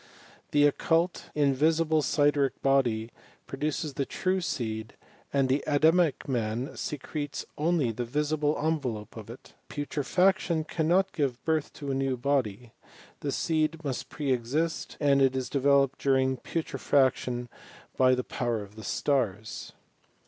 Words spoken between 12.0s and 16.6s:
body: the seed must pre exist, and it is developed during